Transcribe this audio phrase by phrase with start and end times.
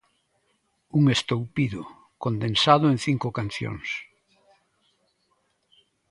[0.97, 1.81] Un estoupido,
[2.23, 3.89] condensado en cinco cancións.